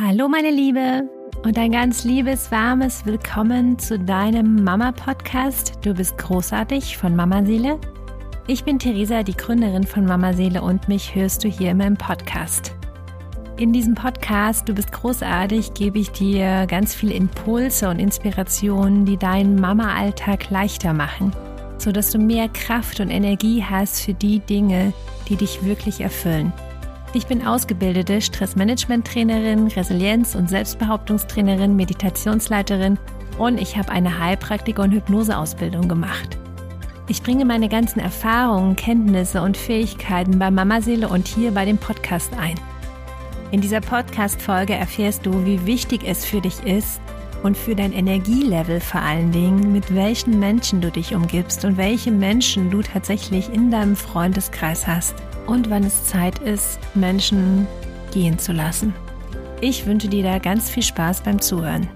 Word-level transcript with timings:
Hallo 0.00 0.28
meine 0.28 0.52
Liebe 0.52 1.10
und 1.42 1.58
ein 1.58 1.72
ganz 1.72 2.04
liebes, 2.04 2.52
warmes 2.52 3.04
Willkommen 3.04 3.80
zu 3.80 3.98
deinem 3.98 4.62
Mama-Podcast. 4.62 5.80
Du 5.84 5.92
bist 5.92 6.16
großartig 6.18 6.96
von 6.96 7.16
Mama 7.16 7.44
Seele. 7.44 7.80
Ich 8.46 8.62
bin 8.62 8.78
Theresa, 8.78 9.24
die 9.24 9.34
Gründerin 9.34 9.82
von 9.82 10.04
Mama 10.04 10.34
Seele 10.34 10.62
und 10.62 10.86
mich 10.86 11.16
hörst 11.16 11.42
du 11.42 11.48
hier 11.48 11.72
immer 11.72 11.88
im 11.88 11.96
Podcast. 11.96 12.76
In 13.56 13.72
diesem 13.72 13.96
Podcast, 13.96 14.68
du 14.68 14.74
bist 14.74 14.92
großartig, 14.92 15.74
gebe 15.74 15.98
ich 15.98 16.12
dir 16.12 16.66
ganz 16.68 16.94
viele 16.94 17.14
Impulse 17.14 17.88
und 17.88 17.98
Inspirationen, 17.98 19.04
die 19.04 19.16
deinen 19.16 19.60
Mama-Alltag 19.60 20.48
leichter 20.50 20.92
machen, 20.92 21.32
sodass 21.76 22.12
du 22.12 22.20
mehr 22.20 22.48
Kraft 22.50 23.00
und 23.00 23.10
Energie 23.10 23.64
hast 23.68 24.02
für 24.02 24.14
die 24.14 24.38
Dinge, 24.38 24.92
die 25.28 25.34
dich 25.34 25.64
wirklich 25.64 26.00
erfüllen. 26.02 26.52
Ich 27.14 27.26
bin 27.26 27.46
ausgebildete 27.46 28.20
Stressmanagement-Trainerin, 28.20 29.68
Resilienz- 29.68 30.36
und 30.36 30.50
Selbstbehauptungstrainerin, 30.50 31.74
Meditationsleiterin 31.74 32.98
und 33.38 33.58
ich 33.58 33.78
habe 33.78 33.90
eine 33.90 34.18
Heilpraktiker- 34.18 34.82
und 34.82 34.92
Hypnoseausbildung 34.92 35.88
gemacht. 35.88 36.36
Ich 37.08 37.22
bringe 37.22 37.46
meine 37.46 37.70
ganzen 37.70 38.00
Erfahrungen, 38.00 38.76
Kenntnisse 38.76 39.40
und 39.40 39.56
Fähigkeiten 39.56 40.38
bei 40.38 40.50
Mama 40.50 40.82
Seele 40.82 41.08
und 41.08 41.26
hier 41.26 41.52
bei 41.52 41.64
dem 41.64 41.78
Podcast 41.78 42.30
ein. 42.38 42.60
In 43.52 43.62
dieser 43.62 43.80
Podcast-Folge 43.80 44.74
erfährst 44.74 45.24
du, 45.24 45.46
wie 45.46 45.64
wichtig 45.64 46.02
es 46.06 46.26
für 46.26 46.42
dich 46.42 46.62
ist 46.64 47.00
und 47.42 47.56
für 47.56 47.74
dein 47.74 47.94
Energielevel 47.94 48.80
vor 48.80 49.00
allen 49.00 49.32
Dingen, 49.32 49.72
mit 49.72 49.94
welchen 49.94 50.38
Menschen 50.38 50.82
du 50.82 50.90
dich 50.90 51.14
umgibst 51.14 51.64
und 51.64 51.78
welche 51.78 52.10
Menschen 52.10 52.70
du 52.70 52.82
tatsächlich 52.82 53.50
in 53.50 53.70
deinem 53.70 53.96
Freundeskreis 53.96 54.86
hast 54.86 55.14
und 55.48 55.70
wann 55.70 55.82
es 55.82 56.04
Zeit 56.04 56.38
ist, 56.40 56.78
Menschen 56.94 57.66
gehen 58.12 58.38
zu 58.38 58.52
lassen. 58.52 58.94
Ich 59.60 59.86
wünsche 59.86 60.08
dir 60.08 60.22
da 60.22 60.38
ganz 60.38 60.70
viel 60.70 60.82
Spaß 60.82 61.22
beim 61.22 61.40
Zuhören. 61.40 61.88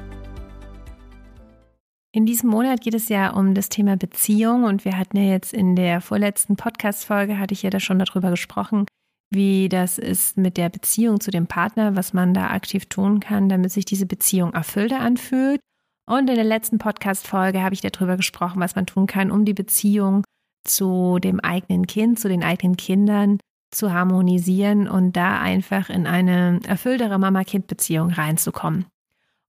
In 2.15 2.27
diesem 2.27 2.51
Monat 2.51 2.81
geht 2.81 2.95
es 2.95 3.09
ja 3.09 3.31
um 3.31 3.55
das 3.55 3.69
Thema 3.69 3.97
Beziehung 3.97 4.65
und 4.65 4.85
wir 4.85 4.99
hatten 4.99 5.17
ja 5.17 5.31
jetzt 5.31 5.55
in 5.55 5.77
der 5.77 6.01
vorletzten 6.01 6.57
Podcast-Folge, 6.57 7.39
hatte 7.39 7.55
ich 7.55 7.63
ja 7.63 7.71
da 7.71 7.81
schon 7.81 7.99
darüber 7.99 8.31
gesprochen, 8.31 8.87
wie 9.31 9.69
das 9.69 9.97
ist 9.97 10.37
mit 10.37 10.57
der 10.57 10.69
Beziehung 10.69 11.21
zu 11.21 11.31
dem 11.31 11.47
Partner, 11.47 11.97
was 11.97 12.13
man 12.13 12.35
da 12.35 12.49
aktiv 12.51 12.87
tun 12.87 13.21
kann, 13.21 13.49
damit 13.49 13.71
sich 13.71 13.87
diese 13.87 14.05
Beziehung 14.05 14.53
erfüllter 14.53 15.01
anfühlt. 15.01 15.61
Und 16.07 16.29
in 16.29 16.37
der 16.37 16.45
letzten 16.45 16.79
Podcast-Folge 16.79 17.63
habe 17.63 17.75
ich 17.75 17.81
darüber 17.81 18.17
gesprochen, 18.17 18.61
was 18.61 18.75
man 18.75 18.87
tun 18.87 19.07
kann, 19.07 19.31
um 19.31 19.45
die 19.45 19.55
Beziehung 19.55 20.25
zu 20.65 21.19
dem 21.19 21.41
eigenen 21.41 21.87
Kind, 21.87 22.19
zu 22.19 22.29
den 22.29 22.43
eigenen 22.43 22.77
Kindern 22.77 23.39
zu 23.71 23.93
harmonisieren 23.93 24.87
und 24.87 25.17
da 25.17 25.41
einfach 25.41 25.89
in 25.89 26.07
eine 26.07 26.61
erfülltere 26.67 27.19
Mama-Kind-Beziehung 27.19 28.11
reinzukommen. 28.11 28.87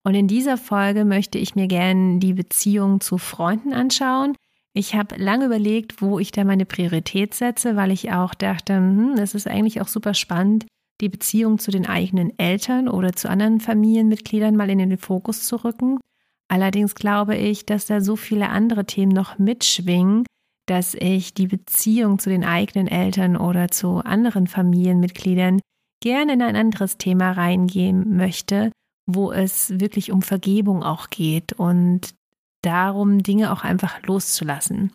Und 0.04 0.16
in 0.16 0.28
dieser 0.28 0.58
Folge 0.58 1.06
möchte 1.06 1.38
ich 1.38 1.56
mir 1.56 1.68
gerne 1.68 2.20
die 2.20 2.34
Beziehung 2.34 3.00
zu 3.00 3.18
Freunden 3.18 3.74
anschauen. 3.74 4.36
Ich 4.74 4.96
habe 4.96 5.16
lange 5.18 5.46
überlegt, 5.46 6.02
wo 6.02 6.20
ich 6.20 6.32
da 6.32 6.44
meine 6.44 6.66
Priorität 6.66 7.34
setze, 7.34 7.76
weil 7.76 7.92
ich 7.92 8.12
auch 8.12 8.34
dachte, 8.34 8.76
hm, 8.76 9.16
es 9.18 9.36
ist 9.36 9.48
eigentlich 9.48 9.82
auch 9.82 9.88
super 9.88 10.14
spannend, 10.14 10.66
die 11.00 11.10
Beziehung 11.10 11.60
zu 11.60 11.72
den 11.72 11.86
eigenen 11.86 12.38
Eltern 12.38 12.88
oder 12.90 13.14
zu 13.14 13.30
anderen 13.30 13.60
Familienmitgliedern 13.60 14.56
mal 14.56 14.70
in 14.70 14.80
den 14.80 14.98
Fokus 14.98 15.46
zu 15.46 15.64
rücken. 15.64 16.00
Allerdings 16.48 16.96
glaube 16.96 17.36
ich, 17.36 17.66
dass 17.66 17.86
da 17.86 18.02
so 18.02 18.16
viele 18.16 18.50
andere 18.50 18.86
Themen 18.86 19.12
noch 19.12 19.38
mitschwingen, 19.38 20.26
dass 20.66 20.94
ich 20.94 21.34
die 21.34 21.48
Beziehung 21.48 22.20
zu 22.20 22.30
den 22.30 22.44
eigenen 22.44 22.88
Eltern 22.88 23.36
oder 23.38 23.70
zu 23.70 23.98
anderen 23.98 24.48
Familienmitgliedern 24.48 25.60
gerne 26.02 26.34
in 26.34 26.42
ein 26.42 26.56
anderes 26.56 26.98
Thema 26.98 27.32
reingehen 27.32 28.16
möchte, 28.16 28.72
wo 29.06 29.32
es 29.32 29.80
wirklich 29.80 30.12
um 30.12 30.22
Vergebung 30.22 30.84
auch 30.84 31.10
geht 31.10 31.54
und 31.54 32.14
darum, 32.62 33.24
Dinge 33.24 33.52
auch 33.52 33.64
einfach 33.64 34.02
loszulassen. 34.04 34.94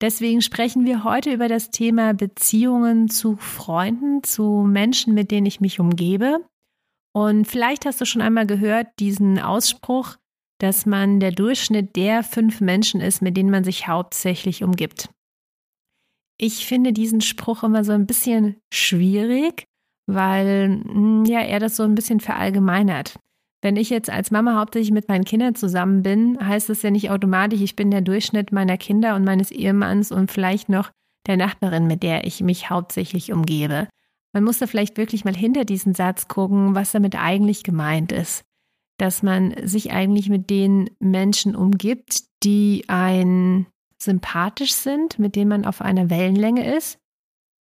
Deswegen 0.00 0.42
sprechen 0.42 0.84
wir 0.84 1.02
heute 1.02 1.32
über 1.32 1.48
das 1.48 1.70
Thema 1.70 2.14
Beziehungen 2.14 3.08
zu 3.08 3.36
Freunden, 3.36 4.22
zu 4.22 4.64
Menschen, 4.64 5.12
mit 5.14 5.32
denen 5.32 5.46
ich 5.46 5.60
mich 5.60 5.80
umgebe. 5.80 6.44
Und 7.12 7.46
vielleicht 7.46 7.84
hast 7.84 8.00
du 8.00 8.04
schon 8.04 8.22
einmal 8.22 8.46
gehört 8.46 8.86
diesen 9.00 9.40
Ausspruch, 9.40 10.16
dass 10.58 10.86
man 10.86 11.20
der 11.20 11.32
Durchschnitt 11.32 11.96
der 11.96 12.22
fünf 12.22 12.60
Menschen 12.60 13.00
ist, 13.00 13.22
mit 13.22 13.36
denen 13.36 13.50
man 13.50 13.64
sich 13.64 13.86
hauptsächlich 13.86 14.62
umgibt. 14.62 15.08
Ich 16.36 16.66
finde 16.66 16.92
diesen 16.92 17.20
Spruch 17.20 17.62
immer 17.62 17.84
so 17.84 17.92
ein 17.92 18.06
bisschen 18.06 18.56
schwierig, 18.72 19.64
weil 20.06 20.82
hm, 20.84 21.24
ja 21.24 21.40
er 21.40 21.60
das 21.60 21.76
so 21.76 21.84
ein 21.84 21.94
bisschen 21.94 22.20
verallgemeinert. 22.20 23.18
Wenn 23.60 23.76
ich 23.76 23.90
jetzt 23.90 24.08
als 24.08 24.30
Mama 24.30 24.56
hauptsächlich 24.56 24.92
mit 24.92 25.08
meinen 25.08 25.24
Kindern 25.24 25.56
zusammen 25.56 26.02
bin, 26.02 26.38
heißt 26.40 26.68
das 26.68 26.82
ja 26.82 26.90
nicht 26.90 27.10
automatisch, 27.10 27.60
ich 27.60 27.74
bin 27.74 27.90
der 27.90 28.02
Durchschnitt 28.02 28.52
meiner 28.52 28.76
Kinder 28.76 29.16
und 29.16 29.24
meines 29.24 29.50
Ehemanns 29.50 30.12
und 30.12 30.30
vielleicht 30.30 30.68
noch 30.68 30.90
der 31.26 31.36
Nachbarin, 31.36 31.88
mit 31.88 32.04
der 32.04 32.24
ich 32.24 32.40
mich 32.40 32.70
hauptsächlich 32.70 33.32
umgebe. 33.32 33.88
Man 34.32 34.44
muss 34.44 34.58
da 34.58 34.68
vielleicht 34.68 34.96
wirklich 34.96 35.24
mal 35.24 35.34
hinter 35.34 35.64
diesen 35.64 35.94
Satz 35.94 36.28
gucken, 36.28 36.76
was 36.76 36.92
damit 36.92 37.16
eigentlich 37.16 37.64
gemeint 37.64 38.12
ist 38.12 38.44
dass 38.98 39.22
man 39.22 39.54
sich 39.66 39.92
eigentlich 39.92 40.28
mit 40.28 40.50
den 40.50 40.90
Menschen 41.00 41.56
umgibt, 41.56 42.24
die 42.42 42.84
ein 42.88 43.66
sympathisch 44.00 44.72
sind, 44.72 45.18
mit 45.18 45.34
denen 45.34 45.48
man 45.48 45.64
auf 45.64 45.80
einer 45.80 46.10
Wellenlänge 46.10 46.76
ist 46.76 46.98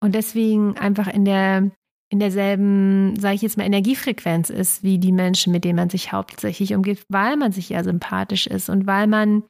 und 0.01 0.13
deswegen 0.13 0.77
einfach 0.77 1.07
in 1.07 1.25
der 1.25 1.71
in 2.09 2.19
derselben, 2.19 3.19
sage 3.19 3.35
ich 3.35 3.41
jetzt 3.41 3.57
mal, 3.57 3.65
Energiefrequenz 3.65 4.49
ist 4.49 4.81
wie 4.81 4.97
die 4.97 5.11
Menschen, 5.11 5.51
mit 5.51 5.65
denen 5.65 5.75
man 5.75 5.89
sich 5.89 6.13
hauptsächlich 6.13 6.73
umgibt, 6.73 7.03
weil 7.09 7.35
man 7.35 7.51
sich 7.51 7.67
ja 7.67 7.83
sympathisch 7.83 8.47
ist 8.47 8.69
und 8.69 8.87
weil 8.87 9.07
man 9.07 9.43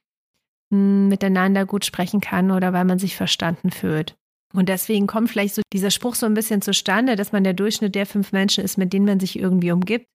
mh, 0.71 0.73
hm, 0.73 1.07
miteinander 1.07 1.65
gut 1.67 1.85
sprechen 1.85 2.19
kann 2.19 2.49
oder 2.49 2.73
weil 2.73 2.85
man 2.85 2.97
sich 2.97 3.15
verstanden 3.15 3.69
fühlt. 3.69 4.15
Und 4.53 4.69
deswegen 4.69 5.05
kommt 5.05 5.29
vielleicht 5.29 5.53
so 5.53 5.61
dieser 5.71 5.91
Spruch 5.91 6.15
so 6.15 6.25
ein 6.25 6.33
bisschen 6.33 6.61
zustande, 6.63 7.15
dass 7.15 7.31
man 7.31 7.43
der 7.43 7.53
Durchschnitt 7.53 7.93
der 7.93 8.07
fünf 8.07 8.31
Menschen 8.31 8.63
ist, 8.63 8.77
mit 8.77 8.91
denen 8.91 9.05
man 9.05 9.19
sich 9.19 9.37
irgendwie 9.37 9.71
umgibt. 9.71 10.07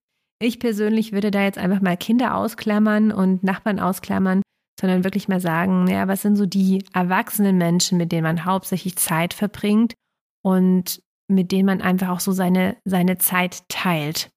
Ich 0.43 0.59
persönlich 0.59 1.13
würde 1.13 1.31
da 1.31 1.41
jetzt 1.41 1.57
einfach 1.57 1.79
mal 1.79 1.95
Kinder 1.95 2.35
ausklammern 2.35 3.13
und 3.13 3.43
Nachbarn 3.43 3.79
ausklammern, 3.79 4.41
sondern 4.77 5.05
wirklich 5.05 5.29
mal 5.29 5.39
sagen, 5.39 5.87
ja, 5.87 6.09
was 6.09 6.21
sind 6.21 6.35
so 6.35 6.45
die 6.45 6.83
erwachsenen 6.91 7.57
Menschen, 7.57 7.97
mit 7.97 8.11
denen 8.11 8.23
man 8.23 8.43
hauptsächlich 8.43 8.97
Zeit 8.97 9.33
verbringt 9.33 9.93
und 10.43 11.01
mit 11.29 11.53
denen 11.53 11.65
man 11.65 11.81
einfach 11.81 12.09
auch 12.09 12.19
so 12.19 12.33
seine, 12.33 12.75
seine 12.83 13.17
Zeit 13.19 13.63
teilt. 13.69 14.31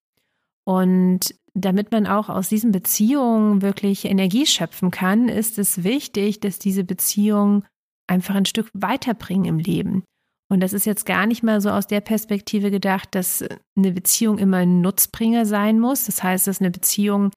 Und 0.65 1.35
damit 1.55 1.91
man 1.91 2.07
auch 2.07 2.29
aus 2.29 2.49
diesen 2.49 2.71
Beziehungen 2.71 3.61
wirklich 3.61 4.05
Energie 4.05 4.47
schöpfen 4.47 4.93
kann, 4.93 5.29
ist 5.29 5.59
es 5.59 5.83
wichtig, 5.83 6.39
dass 6.39 6.61
diese 6.61 6.85
Beziehungen 6.85 7.65
einfach 8.07 8.37
ein 8.37 8.47
Stück 8.47 8.71
weiterbringen 8.75 9.47
im 9.47 9.59
Leben. 9.59 10.05
Und 10.49 10.61
das 10.61 10.73
ist 10.73 10.87
jetzt 10.87 11.07
gar 11.07 11.27
nicht 11.27 11.43
mal 11.43 11.61
so 11.61 11.71
aus 11.71 11.87
der 11.87 12.01
Perspektive 12.01 12.71
gedacht, 12.71 13.15
dass 13.15 13.45
eine 13.77 13.93
Beziehung 13.93 14.39
immer 14.39 14.59
ein 14.59 14.81
Nutzbringer 14.81 15.45
sein 15.45 15.81
muss. 15.81 16.07
Das 16.07 16.23
heißt, 16.23 16.47
dass 16.47 16.61
eine 16.61 16.71
Beziehung 16.71 17.33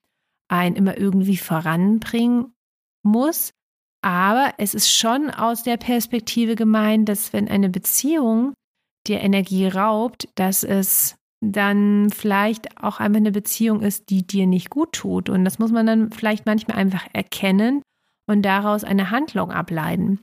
einen 0.48 0.76
immer 0.76 0.98
irgendwie 0.98 1.38
voranbringen 1.38 2.54
muss. 3.04 3.52
Aber 4.02 4.54
es 4.58 4.74
ist 4.76 4.92
schon 4.92 5.30
aus 5.30 5.64
der 5.64 5.78
Perspektive 5.78 6.56
gemeint, 6.56 7.10
dass 7.10 7.34
wenn 7.34 7.50
eine 7.50 7.70
Beziehung 7.70 8.54
dir 9.08 9.22
Energie 9.22 9.68
raubt, 9.68 10.30
dass 10.36 10.64
es 10.64 11.16
dann 11.42 12.10
vielleicht 12.10 12.82
auch 12.84 13.00
einfach 13.00 13.18
eine 13.18 13.32
Beziehung 13.32 13.82
ist, 13.82 14.10
die 14.10 14.26
dir 14.28 14.46
nicht 14.46 14.70
gut 14.70 14.92
tut. 14.94 15.30
Und 15.30 15.46
das 15.46 15.58
muss 15.58 15.72
man 15.72 15.86
dann 15.86 16.12
vielleicht 16.12 16.46
manchmal 16.46 16.78
einfach 16.78 17.08
erkennen 17.14 17.82
und 18.28 18.44
daraus 18.44 18.84
eine 18.84 19.10
Handlung 19.10 19.52
ableiten. 19.52 20.20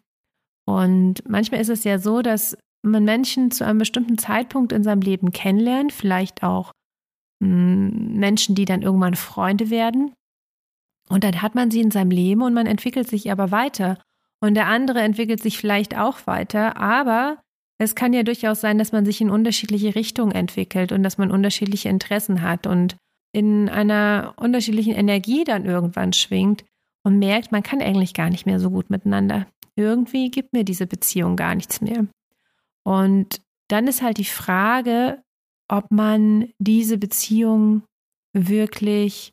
Und 0.66 1.28
manchmal 1.28 1.60
ist 1.60 1.70
es 1.70 1.84
ja 1.84 1.98
so, 1.98 2.22
dass 2.22 2.56
man 2.91 3.04
Menschen 3.04 3.50
zu 3.50 3.64
einem 3.64 3.78
bestimmten 3.78 4.19
Zeitpunkt 4.19 4.72
in 4.72 4.82
seinem 4.82 5.00
Leben 5.00 5.32
kennenlernt, 5.32 5.92
vielleicht 5.92 6.42
auch 6.42 6.72
hm, 7.42 8.14
Menschen, 8.14 8.54
die 8.54 8.64
dann 8.64 8.82
irgendwann 8.82 9.14
Freunde 9.14 9.71
werden. 9.71 10.12
Und 11.09 11.24
dann 11.24 11.41
hat 11.42 11.54
man 11.54 11.71
sie 11.71 11.80
in 11.80 11.91
seinem 11.91 12.10
Leben 12.10 12.42
und 12.42 12.54
man 12.54 12.66
entwickelt 12.66 13.09
sich 13.09 13.30
aber 13.30 13.50
weiter. 13.50 13.98
Und 14.41 14.54
der 14.54 14.66
andere 14.66 15.00
entwickelt 15.00 15.42
sich 15.42 15.59
vielleicht 15.59 15.97
auch 15.97 16.27
weiter, 16.27 16.77
aber 16.77 17.38
es 17.78 17.94
kann 17.94 18.12
ja 18.12 18.22
durchaus 18.22 18.60
sein, 18.60 18.78
dass 18.78 18.92
man 18.92 19.04
sich 19.04 19.21
in 19.21 19.30
unterschiedliche 19.30 19.94
Richtungen 19.94 20.32
entwickelt 20.32 20.92
und 20.92 21.03
dass 21.03 21.18
man 21.18 21.30
unterschiedliche 21.30 21.89
Interessen 21.89 22.42
hat 22.42 22.66
und 22.66 22.97
in 23.32 23.68
einer 23.68 24.34
unterschiedlichen 24.36 24.94
Energie 24.94 25.44
dann 25.44 25.66
irgendwann 25.66 26.12
schwingt 26.12 26.65
und 27.04 27.18
merkt, 27.18 27.53
man 27.53 27.62
kann 27.62 27.82
eigentlich 27.82 28.15
gar 28.15 28.30
nicht 28.30 28.47
mehr 28.47 28.59
so 28.59 28.71
gut 28.71 28.89
miteinander. 28.89 29.47
Irgendwie 29.77 30.30
gibt 30.30 30.54
mir 30.54 30.65
diese 30.65 30.86
Beziehung 30.86 31.36
gar 31.36 31.54
nichts 31.54 31.82
mehr. 31.82 32.06
Und 32.86 33.41
dann 33.68 33.88
ist 33.88 34.00
halt 34.00 34.18
die 34.18 34.24
Frage, 34.24 35.21
ob 35.68 35.91
man 35.91 36.53
diese 36.59 36.98
Beziehung 36.98 37.83
wirklich 38.33 39.33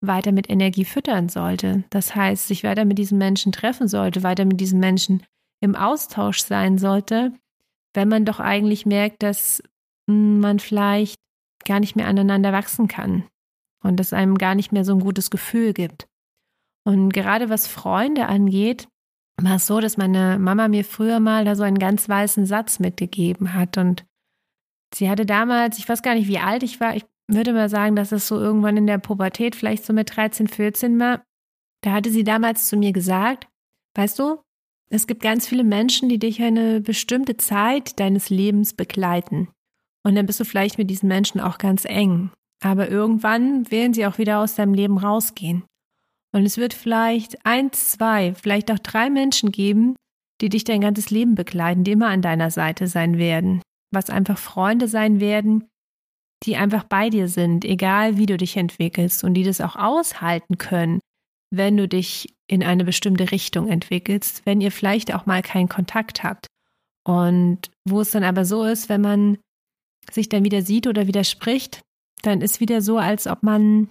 weiter 0.00 0.30
mit 0.30 0.48
Energie 0.48 0.84
füttern 0.84 1.28
sollte. 1.28 1.82
Das 1.90 2.14
heißt, 2.14 2.46
sich 2.46 2.62
weiter 2.62 2.84
mit 2.84 2.98
diesen 2.98 3.18
Menschen 3.18 3.50
treffen 3.50 3.88
sollte, 3.88 4.22
weiter 4.22 4.44
mit 4.44 4.60
diesen 4.60 4.78
Menschen 4.78 5.24
im 5.60 5.74
Austausch 5.74 6.40
sein 6.40 6.78
sollte, 6.78 7.32
wenn 7.94 8.08
man 8.08 8.24
doch 8.24 8.38
eigentlich 8.38 8.86
merkt, 8.86 9.22
dass 9.22 9.62
man 10.06 10.60
vielleicht 10.60 11.16
gar 11.64 11.80
nicht 11.80 11.96
mehr 11.96 12.06
aneinander 12.06 12.52
wachsen 12.52 12.86
kann. 12.86 13.24
und 13.82 14.00
das 14.00 14.14
einem 14.14 14.38
gar 14.38 14.54
nicht 14.54 14.72
mehr 14.72 14.84
so 14.84 14.92
ein 14.94 15.00
gutes 15.00 15.30
Gefühl 15.30 15.74
gibt. 15.74 16.06
Und 16.86 17.12
gerade 17.12 17.50
was 17.50 17.66
Freunde 17.66 18.26
angeht, 18.26 18.88
war 19.40 19.56
es 19.56 19.66
so, 19.66 19.80
dass 19.80 19.96
meine 19.96 20.38
Mama 20.38 20.68
mir 20.68 20.84
früher 20.84 21.20
mal 21.20 21.44
da 21.44 21.56
so 21.56 21.62
einen 21.62 21.78
ganz 21.78 22.08
weißen 22.08 22.46
Satz 22.46 22.78
mitgegeben 22.78 23.54
hat. 23.54 23.78
Und 23.78 24.04
sie 24.94 25.10
hatte 25.10 25.26
damals, 25.26 25.78
ich 25.78 25.88
weiß 25.88 26.02
gar 26.02 26.14
nicht, 26.14 26.28
wie 26.28 26.38
alt 26.38 26.62
ich 26.62 26.80
war, 26.80 26.96
ich 26.96 27.04
würde 27.26 27.52
mal 27.52 27.68
sagen, 27.68 27.96
dass 27.96 28.12
es 28.12 28.28
so 28.28 28.38
irgendwann 28.38 28.76
in 28.76 28.86
der 28.86 28.98
Pubertät, 28.98 29.56
vielleicht 29.56 29.84
so 29.84 29.92
mit 29.92 30.14
13, 30.14 30.48
14 30.48 31.00
war. 31.00 31.24
Da 31.82 31.92
hatte 31.92 32.10
sie 32.10 32.24
damals 32.24 32.68
zu 32.68 32.76
mir 32.76 32.92
gesagt, 32.92 33.48
weißt 33.94 34.18
du, 34.18 34.40
es 34.90 35.06
gibt 35.06 35.22
ganz 35.22 35.48
viele 35.48 35.64
Menschen, 35.64 36.08
die 36.08 36.18
dich 36.18 36.42
eine 36.42 36.80
bestimmte 36.80 37.36
Zeit 37.36 37.98
deines 37.98 38.30
Lebens 38.30 38.74
begleiten. 38.74 39.48
Und 40.04 40.14
dann 40.14 40.26
bist 40.26 40.38
du 40.38 40.44
vielleicht 40.44 40.78
mit 40.78 40.90
diesen 40.90 41.08
Menschen 41.08 41.40
auch 41.40 41.58
ganz 41.58 41.84
eng. 41.84 42.30
Aber 42.62 42.88
irgendwann 42.88 43.70
werden 43.70 43.94
sie 43.94 44.06
auch 44.06 44.18
wieder 44.18 44.40
aus 44.40 44.54
deinem 44.54 44.74
Leben 44.74 44.98
rausgehen. 44.98 45.64
Und 46.34 46.44
es 46.44 46.58
wird 46.58 46.74
vielleicht 46.74 47.46
ein, 47.46 47.72
zwei, 47.72 48.34
vielleicht 48.34 48.72
auch 48.72 48.80
drei 48.80 49.08
Menschen 49.08 49.52
geben, 49.52 49.94
die 50.40 50.48
dich 50.48 50.64
dein 50.64 50.80
ganzes 50.80 51.10
Leben 51.10 51.36
begleiten, 51.36 51.84
die 51.84 51.92
immer 51.92 52.08
an 52.08 52.22
deiner 52.22 52.50
Seite 52.50 52.88
sein 52.88 53.18
werden. 53.18 53.62
Was 53.92 54.10
einfach 54.10 54.36
Freunde 54.36 54.88
sein 54.88 55.20
werden, 55.20 55.68
die 56.42 56.56
einfach 56.56 56.84
bei 56.84 57.08
dir 57.08 57.28
sind, 57.28 57.64
egal 57.64 58.16
wie 58.16 58.26
du 58.26 58.36
dich 58.36 58.56
entwickelst 58.56 59.22
und 59.22 59.34
die 59.34 59.44
das 59.44 59.60
auch 59.60 59.76
aushalten 59.76 60.58
können, 60.58 60.98
wenn 61.50 61.76
du 61.76 61.86
dich 61.86 62.34
in 62.48 62.64
eine 62.64 62.84
bestimmte 62.84 63.30
Richtung 63.30 63.68
entwickelst, 63.68 64.44
wenn 64.44 64.60
ihr 64.60 64.72
vielleicht 64.72 65.14
auch 65.14 65.26
mal 65.26 65.40
keinen 65.40 65.68
Kontakt 65.68 66.24
habt. 66.24 66.48
Und 67.06 67.70
wo 67.84 68.00
es 68.00 68.10
dann 68.10 68.24
aber 68.24 68.44
so 68.44 68.64
ist, 68.64 68.88
wenn 68.88 69.02
man 69.02 69.38
sich 70.10 70.28
dann 70.28 70.44
wieder 70.44 70.62
sieht 70.62 70.88
oder 70.88 71.06
widerspricht, 71.06 71.80
dann 72.22 72.40
ist 72.40 72.58
wieder 72.58 72.82
so, 72.82 72.98
als 72.98 73.28
ob 73.28 73.42
man, 73.44 73.90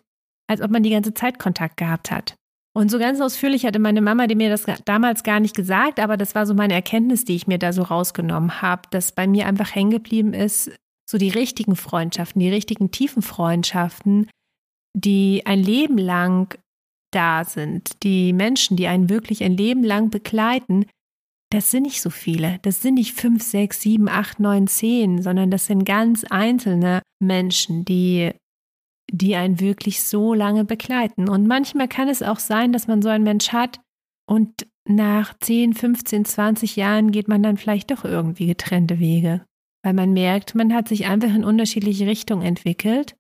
als 0.54 0.62
ob 0.62 0.72
man 0.72 0.84
die 0.84 0.90
ganze 0.90 1.14
Zeit 1.14 1.40
Kontakt 1.40 1.78
gehabt 1.78 2.12
hat. 2.12 2.36
Und 2.76 2.90
so 2.90 2.98
ganz 2.98 3.22
ausführlich 3.22 3.66
hatte 3.66 3.78
meine 3.78 4.02
Mama 4.02 4.26
die 4.26 4.36
mir 4.36 4.50
das 4.50 4.66
damals 4.86 5.24
gar 5.24 5.40
nicht 5.40 5.56
gesagt, 5.56 6.00
aber 6.00 6.18
das 6.18 6.34
war 6.34 6.48
so 6.48 6.56
meine 6.56 6.74
Erkenntnis, 6.74 7.24
die 7.24 7.36
ich 7.36 7.46
mir 7.46 7.60
da 7.60 7.72
so 7.72 7.84
rausgenommen 7.84 8.62
habe, 8.62 8.84
dass 8.90 9.12
bei 9.12 9.28
mir 9.28 9.46
einfach 9.46 9.76
hängen 9.76 9.92
geblieben 9.92 10.34
ist, 10.34 10.72
so 11.08 11.18
die 11.18 11.30
richtigen 11.30 11.76
Freundschaften, 11.76 12.40
die 12.40 12.50
richtigen 12.50 12.90
tiefen 12.90 13.22
Freundschaften, 13.22 14.30
die 14.96 15.44
ein 15.46 15.60
Leben 15.60 15.98
lang 15.98 16.58
da 17.12 17.44
sind, 17.44 18.02
die 18.04 18.34
Menschen, 18.34 18.76
die 18.76 18.88
einen 18.88 19.10
wirklich 19.10 19.44
ein 19.44 19.56
Leben 19.56 19.84
lang 19.84 20.10
begleiten, 20.10 20.86
das 21.52 21.70
sind 21.70 21.84
nicht 21.84 22.02
so 22.02 22.10
viele. 22.10 22.58
Das 22.64 22.82
sind 22.82 22.96
nicht 22.96 23.14
fünf, 23.14 23.44
sechs, 23.44 23.82
sieben, 23.82 24.10
acht, 24.10 24.40
neun, 24.40 24.66
zehn, 24.66 25.22
sondern 25.22 25.52
das 25.52 25.68
sind 25.68 25.86
ganz 25.86 26.24
einzelne 26.24 27.04
Menschen, 27.20 27.86
die, 27.86 28.32
die 29.14 29.36
einen 29.36 29.60
wirklich 29.60 30.04
so 30.04 30.34
lange 30.34 30.66
begleiten. 30.66 31.30
Und 31.30 31.48
manchmal 31.48 31.88
kann 31.88 32.10
es 32.10 32.24
auch 32.24 32.40
sein, 32.40 32.74
dass 32.74 32.88
man 32.88 33.04
so 33.04 33.10
einen 33.10 33.24
Mensch 33.24 33.50
hat 33.50 33.80
und 34.26 34.68
nach 34.86 35.36
10, 35.40 35.74
15, 35.74 36.26
20 36.26 36.76
Jahren 36.76 37.12
geht 37.12 37.28
man 37.28 37.44
dann 37.44 37.58
vielleicht 37.58 37.92
doch 37.92 38.04
irgendwie 38.04 38.48
getrennte 38.48 39.00
Wege, 39.00 39.46
weil 39.84 39.94
man 39.94 40.14
merkt, 40.14 40.56
man 40.56 40.74
hat 40.74 40.88
sich 40.88 41.06
einfach 41.06 41.34
in 41.34 41.46
unterschiedliche 41.46 42.08
Richtungen 42.08 42.42
entwickelt 42.42 43.16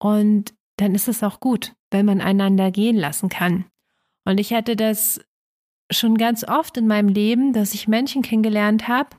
und 0.00 0.54
dann 0.76 0.94
ist 0.94 1.08
es 1.08 1.24
auch 1.24 1.40
gut, 1.40 1.74
wenn 1.90 2.06
man 2.06 2.20
einander 2.20 2.70
gehen 2.70 2.96
lassen 2.96 3.28
kann. 3.28 3.66
Und 4.24 4.38
ich 4.38 4.54
hatte 4.54 4.76
das 4.76 5.20
schon 5.90 6.16
ganz 6.16 6.44
oft 6.44 6.76
in 6.76 6.86
meinem 6.86 7.08
Leben, 7.08 7.52
dass 7.52 7.74
ich 7.74 7.88
Menschen 7.88 8.22
kennengelernt 8.22 8.86
habe 8.86 9.16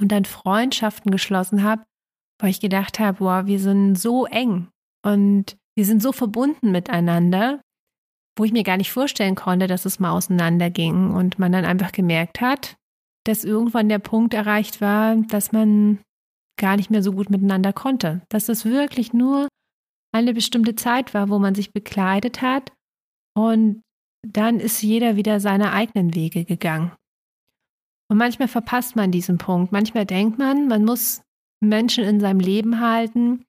und 0.00 0.10
dann 0.10 0.24
Freundschaften 0.24 1.12
geschlossen 1.12 1.62
habe, 1.62 1.84
wo 2.40 2.48
ich 2.48 2.60
gedacht 2.60 2.98
habe, 2.98 3.20
wow, 3.20 3.46
wir 3.46 3.60
sind 3.60 3.94
so 3.94 4.26
eng 4.26 4.68
und 5.04 5.56
wir 5.76 5.84
sind 5.84 6.02
so 6.02 6.12
verbunden 6.12 6.72
miteinander, 6.72 7.60
wo 8.36 8.44
ich 8.44 8.52
mir 8.52 8.64
gar 8.64 8.76
nicht 8.76 8.92
vorstellen 8.92 9.34
konnte, 9.34 9.66
dass 9.66 9.84
es 9.84 10.00
mal 10.00 10.12
auseinanderging 10.12 11.10
und 11.12 11.38
man 11.38 11.52
dann 11.52 11.64
einfach 11.64 11.92
gemerkt 11.92 12.40
hat, 12.40 12.76
dass 13.24 13.44
irgendwann 13.44 13.88
der 13.88 13.98
Punkt 13.98 14.34
erreicht 14.34 14.80
war, 14.80 15.16
dass 15.16 15.52
man 15.52 16.00
gar 16.58 16.76
nicht 16.76 16.90
mehr 16.90 17.02
so 17.02 17.12
gut 17.12 17.30
miteinander 17.30 17.72
konnte, 17.72 18.22
dass 18.28 18.48
es 18.48 18.64
wirklich 18.64 19.12
nur 19.12 19.48
eine 20.12 20.34
bestimmte 20.34 20.74
Zeit 20.74 21.14
war, 21.14 21.28
wo 21.28 21.38
man 21.38 21.54
sich 21.54 21.72
bekleidet 21.72 22.42
hat 22.42 22.72
und 23.36 23.82
dann 24.26 24.60
ist 24.60 24.82
jeder 24.82 25.16
wieder 25.16 25.40
seine 25.40 25.72
eigenen 25.72 26.14
Wege 26.14 26.44
gegangen. 26.44 26.92
Und 28.10 28.18
manchmal 28.18 28.48
verpasst 28.48 28.96
man 28.96 29.12
diesen 29.12 29.38
Punkt. 29.38 29.72
Manchmal 29.72 30.04
denkt 30.04 30.38
man, 30.38 30.66
man 30.66 30.84
muss 30.84 31.22
Menschen 31.60 32.04
in 32.04 32.20
seinem 32.20 32.40
Leben 32.40 32.80
halten, 32.80 33.44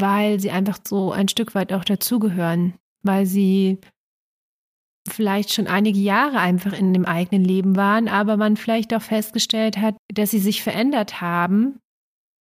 weil 0.00 0.40
sie 0.40 0.50
einfach 0.50 0.78
so 0.84 1.12
ein 1.12 1.28
Stück 1.28 1.54
weit 1.54 1.72
auch 1.72 1.84
dazugehören, 1.84 2.74
weil 3.02 3.26
sie 3.26 3.78
vielleicht 5.08 5.52
schon 5.52 5.66
einige 5.66 5.98
Jahre 5.98 6.38
einfach 6.38 6.72
in 6.72 6.92
dem 6.92 7.04
eigenen 7.04 7.44
Leben 7.44 7.76
waren, 7.76 8.08
aber 8.08 8.36
man 8.36 8.56
vielleicht 8.56 8.92
auch 8.94 9.02
festgestellt 9.02 9.76
hat, 9.76 9.96
dass 10.12 10.30
sie 10.30 10.38
sich 10.38 10.62
verändert 10.62 11.20
haben 11.20 11.78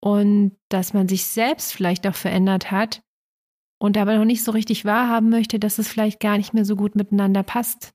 und 0.00 0.56
dass 0.70 0.94
man 0.94 1.08
sich 1.08 1.24
selbst 1.24 1.74
vielleicht 1.74 2.06
auch 2.06 2.14
verändert 2.14 2.70
hat 2.70 3.02
und 3.80 3.98
aber 3.98 4.16
noch 4.16 4.24
nicht 4.24 4.44
so 4.44 4.52
richtig 4.52 4.84
wahrhaben 4.84 5.28
möchte, 5.28 5.58
dass 5.58 5.78
es 5.78 5.88
vielleicht 5.88 6.20
gar 6.20 6.38
nicht 6.38 6.54
mehr 6.54 6.64
so 6.64 6.76
gut 6.76 6.94
miteinander 6.94 7.42
passt. 7.42 7.90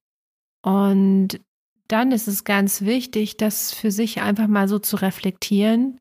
Und 0.64 1.40
dann 1.88 2.12
ist 2.12 2.28
es 2.28 2.44
ganz 2.44 2.82
wichtig, 2.82 3.38
das 3.38 3.74
für 3.74 3.90
sich 3.90 4.22
einfach 4.22 4.48
mal 4.48 4.68
so 4.68 4.80
zu 4.80 4.98
reflektieren 4.98 6.00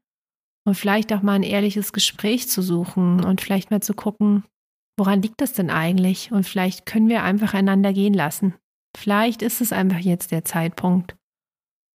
und 0.66 0.74
vielleicht 0.74 1.12
auch 1.12 1.22
mal 1.22 1.34
ein 1.34 1.44
ehrliches 1.44 1.92
Gespräch 1.92 2.48
zu 2.48 2.60
suchen 2.60 3.24
und 3.24 3.40
vielleicht 3.40 3.70
mal 3.70 3.80
zu 3.80 3.94
gucken, 3.94 4.44
woran 4.98 5.22
liegt 5.22 5.40
das 5.40 5.52
denn 5.52 5.70
eigentlich? 5.70 6.32
Und 6.32 6.44
vielleicht 6.44 6.86
können 6.86 7.08
wir 7.08 7.22
einfach 7.22 7.54
einander 7.54 7.92
gehen 7.92 8.14
lassen. 8.14 8.54
Vielleicht 8.96 9.42
ist 9.42 9.60
es 9.60 9.72
einfach 9.72 9.98
jetzt 9.98 10.32
der 10.32 10.44
Zeitpunkt. 10.44 11.16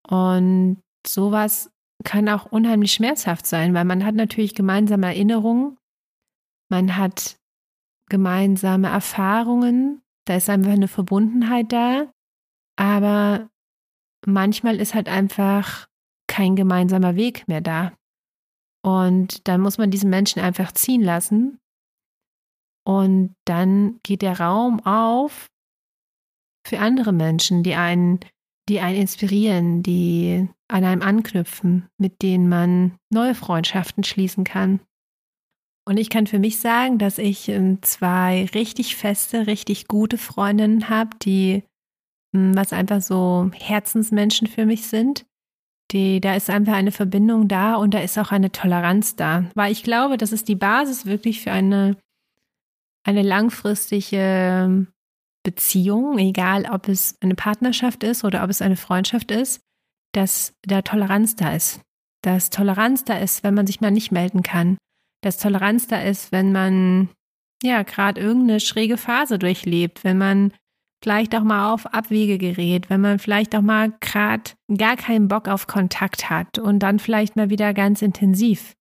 Und 0.08 0.82
sowas 1.06 1.70
kann 2.06 2.30
auch 2.30 2.46
unheimlich 2.46 2.94
schmerzhaft 2.94 3.46
sein, 3.46 3.74
weil 3.74 3.86
man 3.86 4.06
hat 4.06 4.16
natürlich 4.16 4.56
gemeinsame 4.56 5.08
Erinnerungen, 5.08 5.78
man 6.70 6.96
hat 6.96 7.38
gemeinsame 8.10 8.88
Erfahrungen, 8.88 10.02
da 10.26 10.36
ist 10.36 10.50
einfach 10.50 10.72
eine 10.72 10.88
Verbundenheit 10.88 11.72
da, 11.74 12.12
aber 12.78 13.50
manchmal 14.26 14.80
ist 14.80 14.94
halt 14.94 15.10
einfach 15.10 15.88
kein 16.28 16.56
gemeinsamer 16.56 17.16
Weg 17.16 17.48
mehr 17.48 17.62
da. 17.62 17.92
Und 18.84 19.48
dann 19.48 19.62
muss 19.62 19.78
man 19.78 19.92
diesen 19.92 20.10
Menschen 20.10 20.42
einfach 20.42 20.72
ziehen 20.72 21.02
lassen. 21.02 21.60
Und 22.84 23.36
dann 23.46 24.00
geht 24.04 24.22
der 24.22 24.40
Raum 24.40 24.80
auf 24.86 25.48
für 26.68 26.80
andere 26.80 27.12
Menschen, 27.12 27.64
die 27.64 27.76
einen, 27.76 28.20
die 28.70 28.80
einen 28.80 29.02
inspirieren, 29.02 29.84
die 29.84 30.48
an 30.68 30.84
einem 30.84 31.02
anknüpfen, 31.02 31.90
mit 31.98 32.22
denen 32.22 32.50
man 32.50 32.98
neue 33.12 33.36
Freundschaften 33.36 34.04
schließen 34.04 34.44
kann. 34.44 34.80
Und 35.88 35.98
ich 35.98 36.10
kann 36.10 36.28
für 36.28 36.40
mich 36.40 36.60
sagen, 36.60 36.98
dass 36.98 37.18
ich 37.18 37.50
ähm, 37.50 37.82
zwei 37.82 38.46
richtig 38.54 38.96
feste, 38.96 39.48
richtig 39.48 39.88
gute 39.88 40.18
Freundinnen 40.18 40.90
habe, 40.90 41.18
die 41.22 41.64
hm, 42.36 42.56
was 42.56 42.74
einfach 42.74 43.02
so 43.02 43.50
Herzensmenschen 43.54 44.48
für 44.48 44.66
mich 44.66 44.88
sind. 44.88 45.26
Die, 45.92 46.22
da 46.22 46.36
ist 46.36 46.50
einfach 46.50 46.74
eine 46.74 46.92
Verbindung 46.92 47.48
da 47.48 47.76
und 47.76 47.94
da 47.94 48.00
ist 48.00 48.18
auch 48.18 48.32
eine 48.32 48.52
Toleranz 48.52 49.16
da. 49.16 49.46
Weil 49.56 49.72
ich 49.72 49.84
glaube, 49.84 50.18
das 50.18 50.32
ist 50.32 50.48
die 50.48 50.56
Basis 50.56 51.06
wirklich 51.06 51.42
für 51.42 51.52
eine, 51.52 51.98
eine 53.04 53.24
langfristige 53.24 54.88
Beziehung, 55.44 56.18
egal 56.18 56.66
ob 56.72 56.88
es 56.88 57.18
eine 57.22 57.36
Partnerschaft 57.36 58.04
ist 58.04 58.24
oder 58.24 58.44
ob 58.44 58.50
es 58.50 58.62
eine 58.62 58.78
Freundschaft 58.78 59.32
ist, 59.32 59.62
dass 60.14 60.54
da 60.62 60.82
Toleranz 60.82 61.36
da 61.36 61.54
ist. 61.54 61.82
Dass 62.24 62.52
Toleranz 62.52 63.04
da 63.04 63.18
ist, 63.18 63.44
wenn 63.44 63.56
man 63.56 63.68
sich 63.68 63.82
mal 63.82 63.92
nicht 63.92 64.12
melden 64.12 64.44
kann 64.44 64.78
dass 65.22 65.38
Toleranz 65.38 65.88
da 65.88 66.02
ist, 66.02 66.32
wenn 66.32 66.52
man 66.52 67.10
ja 67.64 67.84
gerade 67.84 68.20
irgendeine 68.20 68.60
schräge 68.60 68.98
Phase 68.98 69.40
durchlebt, 69.40 70.04
wenn 70.04 70.18
man 70.18 70.54
vielleicht 71.04 71.36
auch 71.36 71.44
mal 71.44 71.74
auf 71.74 71.88
Abwege 71.88 72.38
gerät, 72.38 72.90
wenn 72.90 73.02
man 73.02 73.20
vielleicht 73.20 73.56
auch 73.56 73.62
mal 73.62 73.94
gerade 74.00 74.52
gar 74.76 74.96
keinen 74.96 75.28
Bock 75.28 75.48
auf 75.48 75.68
Kontakt 75.68 76.30
hat 76.30 76.60
und 76.60 76.80
dann 76.80 77.00
vielleicht 77.00 77.36
mal 77.36 77.50
wieder 77.50 77.74
ganz 77.74 78.02
intensiv. 78.02 78.74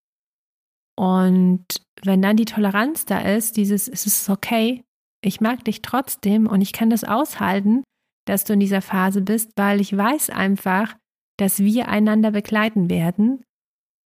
Und 0.96 1.64
wenn 2.02 2.20
dann 2.20 2.36
die 2.36 2.44
Toleranz 2.44 3.06
da 3.06 3.20
ist, 3.20 3.56
dieses, 3.56 3.88
es 3.88 4.06
ist 4.06 4.28
okay, 4.28 4.84
ich 5.22 5.40
mag 5.40 5.64
dich 5.64 5.82
trotzdem 5.82 6.46
und 6.46 6.60
ich 6.60 6.72
kann 6.72 6.90
das 6.90 7.04
aushalten, 7.04 7.82
dass 8.26 8.44
du 8.44 8.52
in 8.52 8.60
dieser 8.60 8.82
Phase 8.82 9.22
bist, 9.22 9.52
weil 9.56 9.80
ich 9.80 9.96
weiß 9.96 10.30
einfach, 10.30 10.96
dass 11.38 11.58
wir 11.60 11.88
einander 11.88 12.30
begleiten 12.32 12.90
werden 12.90 13.42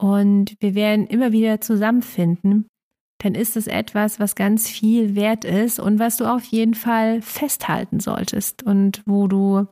und 0.00 0.54
wir 0.60 0.74
werden 0.74 1.06
immer 1.06 1.32
wieder 1.32 1.60
zusammenfinden, 1.60 2.68
dann 3.22 3.34
ist 3.34 3.56
es 3.56 3.66
etwas, 3.66 4.20
was 4.20 4.34
ganz 4.34 4.68
viel 4.68 5.14
wert 5.14 5.44
ist 5.44 5.80
und 5.80 5.98
was 5.98 6.16
du 6.16 6.26
auf 6.26 6.44
jeden 6.44 6.74
Fall 6.74 7.22
festhalten 7.22 8.00
solltest 8.00 8.62
und 8.62 9.02
wo 9.06 9.28
du, 9.28 9.66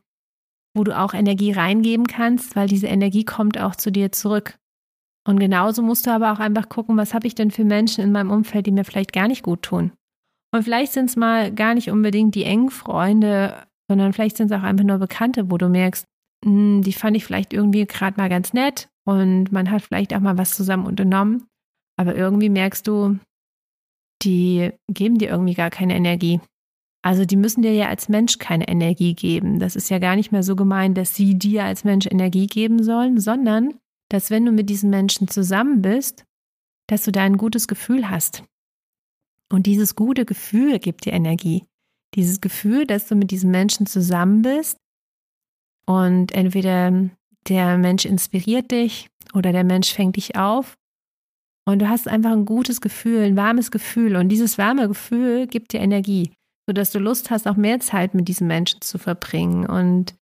wo 0.74 0.84
du 0.84 0.98
auch 0.98 1.12
Energie 1.12 1.52
reingeben 1.52 2.06
kannst, 2.06 2.56
weil 2.56 2.68
diese 2.68 2.86
Energie 2.86 3.24
kommt 3.24 3.58
auch 3.58 3.76
zu 3.76 3.90
dir 3.90 4.12
zurück. 4.12 4.58
Und 5.28 5.38
genauso 5.38 5.82
musst 5.82 6.06
du 6.06 6.10
aber 6.10 6.32
auch 6.32 6.40
einfach 6.40 6.68
gucken, 6.68 6.96
was 6.96 7.14
habe 7.14 7.26
ich 7.26 7.34
denn 7.34 7.50
für 7.50 7.64
Menschen 7.64 8.02
in 8.02 8.12
meinem 8.12 8.30
Umfeld, 8.30 8.66
die 8.66 8.72
mir 8.72 8.84
vielleicht 8.84 9.12
gar 9.12 9.28
nicht 9.28 9.42
gut 9.42 9.62
tun. 9.62 9.92
Und 10.54 10.64
vielleicht 10.64 10.92
sind 10.92 11.08
es 11.08 11.16
mal 11.16 11.52
gar 11.52 11.74
nicht 11.74 11.90
unbedingt 11.90 12.34
die 12.34 12.44
engen 12.44 12.70
Freunde, 12.70 13.66
sondern 13.88 14.12
vielleicht 14.12 14.36
sind 14.36 14.50
es 14.50 14.58
auch 14.58 14.62
einfach 14.62 14.84
nur 14.84 14.98
Bekannte, 14.98 15.50
wo 15.50 15.58
du 15.58 15.68
merkst, 15.68 16.06
mh, 16.44 16.50
hm, 16.50 16.82
die 16.82 16.92
fand 16.92 17.16
ich 17.16 17.24
vielleicht 17.24 17.52
irgendwie 17.52 17.86
gerade 17.86 18.16
mal 18.18 18.28
ganz 18.28 18.52
nett 18.52 18.88
und 19.04 19.52
man 19.52 19.70
hat 19.70 19.82
vielleicht 19.82 20.14
auch 20.14 20.20
mal 20.20 20.38
was 20.38 20.54
zusammen 20.54 20.86
unternommen. 20.86 21.46
Aber 21.98 22.16
irgendwie 22.16 22.48
merkst 22.48 22.86
du, 22.86 23.18
die 24.24 24.70
geben 24.88 25.18
dir 25.18 25.28
irgendwie 25.28 25.54
gar 25.54 25.70
keine 25.70 25.96
Energie. 25.96 26.40
Also 27.02 27.24
die 27.24 27.36
müssen 27.36 27.62
dir 27.62 27.72
ja 27.72 27.88
als 27.88 28.08
Mensch 28.08 28.38
keine 28.38 28.68
Energie 28.68 29.14
geben. 29.14 29.58
Das 29.58 29.74
ist 29.74 29.90
ja 29.90 29.98
gar 29.98 30.14
nicht 30.14 30.30
mehr 30.30 30.44
so 30.44 30.54
gemeint, 30.54 30.96
dass 30.96 31.16
sie 31.16 31.36
dir 31.36 31.64
als 31.64 31.82
Mensch 31.84 32.06
Energie 32.06 32.46
geben 32.46 32.82
sollen, 32.82 33.18
sondern 33.18 33.74
dass 34.08 34.30
wenn 34.30 34.44
du 34.44 34.52
mit 34.52 34.70
diesen 34.70 34.90
Menschen 34.90 35.26
zusammen 35.26 35.82
bist, 35.82 36.24
dass 36.86 37.04
du 37.04 37.12
da 37.12 37.22
ein 37.22 37.38
gutes 37.38 37.66
Gefühl 37.66 38.08
hast. 38.08 38.44
Und 39.50 39.66
dieses 39.66 39.96
gute 39.96 40.24
Gefühl 40.24 40.78
gibt 40.78 41.04
dir 41.04 41.12
Energie. 41.12 41.64
Dieses 42.14 42.40
Gefühl, 42.40 42.86
dass 42.86 43.08
du 43.08 43.16
mit 43.16 43.30
diesen 43.30 43.50
Menschen 43.50 43.86
zusammen 43.86 44.42
bist 44.42 44.76
und 45.86 46.32
entweder 46.32 47.10
der 47.48 47.78
Mensch 47.78 48.04
inspiriert 48.04 48.70
dich 48.70 49.08
oder 49.34 49.52
der 49.52 49.64
Mensch 49.64 49.92
fängt 49.92 50.16
dich 50.16 50.36
auf 50.36 50.76
und 51.64 51.80
du 51.80 51.88
hast 51.88 52.08
einfach 52.08 52.32
ein 52.32 52.44
gutes 52.44 52.80
Gefühl, 52.80 53.22
ein 53.22 53.36
warmes 53.36 53.70
Gefühl 53.70 54.16
und 54.16 54.28
dieses 54.28 54.58
warme 54.58 54.88
Gefühl 54.88 55.46
gibt 55.46 55.72
dir 55.72 55.80
Energie, 55.80 56.32
sodass 56.66 56.90
du 56.90 56.98
Lust 56.98 57.30
hast, 57.30 57.46
auch 57.46 57.56
mehr 57.56 57.80
Zeit 57.80 58.14
mit 58.14 58.28
diesen 58.28 58.46
Menschen 58.46 58.80
zu 58.80 58.98
verbringen 58.98 59.66
und 59.66 60.14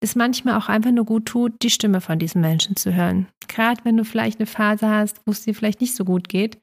es 0.00 0.16
manchmal 0.16 0.58
auch 0.58 0.68
einfach 0.68 0.90
nur 0.90 1.04
gut 1.04 1.26
tut, 1.26 1.62
die 1.62 1.70
Stimme 1.70 2.00
von 2.00 2.18
diesen 2.18 2.40
Menschen 2.40 2.76
zu 2.76 2.92
hören. 2.94 3.28
Gerade 3.46 3.84
wenn 3.84 3.96
du 3.96 4.04
vielleicht 4.04 4.40
eine 4.40 4.46
Phase 4.46 4.88
hast, 4.88 5.20
wo 5.26 5.30
es 5.30 5.44
dir 5.44 5.54
vielleicht 5.54 5.80
nicht 5.80 5.94
so 5.94 6.04
gut 6.04 6.28
geht, 6.28 6.58